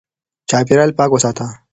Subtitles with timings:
[0.49, 1.47] چاپېريال پاک وساته